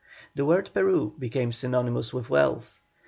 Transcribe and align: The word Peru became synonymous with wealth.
The 0.33 0.45
word 0.45 0.71
Peru 0.73 1.13
became 1.19 1.51
synonymous 1.51 2.11
with 2.11 2.27
wealth. 2.27 2.81